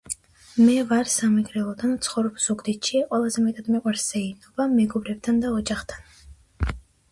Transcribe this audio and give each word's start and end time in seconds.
მე 0.69 0.77
ვარ 0.91 1.11
სამეგრელოდან 1.15 1.93
ვცხოვრობ 1.97 2.39
ზუგდიდში 2.47 3.03
ყველაზე 3.13 3.45
მეტად 3.45 3.71
მიყვარს 3.75 4.09
სეირნობა 4.15 4.69
მეგობრებთან 4.75 5.41
და 5.47 5.55
ოჯახთან. 5.61 6.77